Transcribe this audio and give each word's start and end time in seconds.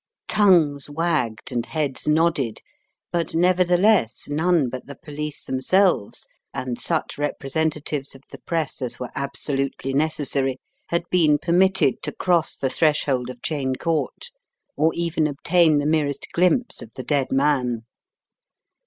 Tongues 0.27 0.89
wagged 0.89 1.51
and 1.51 1.63
heads 1.63 2.07
nodded, 2.07 2.61
but 3.11 3.35
neverthe 3.35 3.79
less, 3.79 4.27
none 4.27 4.67
but 4.67 4.87
the 4.87 4.95
police 4.95 5.43
themselves, 5.43 6.27
and 6.55 6.81
such 6.81 7.19
representatives 7.19 8.15
of 8.15 8.23
the 8.31 8.39
press 8.39 8.81
as 8.81 8.99
were 8.99 9.11
absolutely 9.13 9.93
necessary, 9.93 10.57
had 10.87 11.03
been 11.11 11.37
permitted 11.37 12.01
to 12.01 12.11
cross 12.11 12.57
the 12.57 12.67
threshold 12.67 13.29
of 13.29 13.41
Cheyne 13.43 13.75
Court, 13.75 14.31
or 14.75 14.91
even 14.95 15.27
obtain 15.27 15.77
the 15.77 15.85
merest 15.85 16.25
glimpse 16.33 16.81
of 16.81 16.89
the 16.95 17.03
dead 17.03 17.31
man. 17.31 17.83